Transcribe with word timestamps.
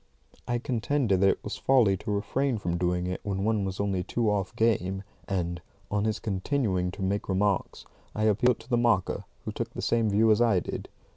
I 0.47 0.57
contended 0.57 1.21
that 1.21 1.29
it 1.29 1.43
was 1.43 1.57
folly 1.57 1.95
to 1.97 2.09
refrain 2.11 2.57
from 2.57 2.75
doing 2.79 3.05
it 3.05 3.19
when 3.21 3.43
one 3.43 3.65
was 3.65 3.79
only 3.79 4.01
two 4.01 4.31
off 4.31 4.55
game, 4.55 5.03
and, 5.27 5.61
on 5.91 6.05
his 6.05 6.17
continuing 6.17 6.89
to 6.93 7.03
make 7.03 7.29
remarks, 7.29 7.85
I 8.15 8.23
appealed 8.23 8.59
to 8.61 8.67
the 8.69 8.77
marker, 8.77 9.25
who 9.45 9.51
took 9.51 9.69
the 9.75 9.81
same 9.83 10.09
view 10.09 10.31
as 10.31 10.41
I 10.41 10.59
did. 10.59 10.89